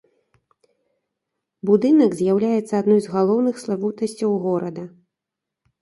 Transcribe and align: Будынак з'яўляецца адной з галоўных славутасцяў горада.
Будынак 1.71 2.11
з'яўляецца 2.23 2.73
адной 2.83 3.01
з 3.07 3.17
галоўных 3.19 3.55
славутасцяў 3.69 4.31
горада. 4.51 4.83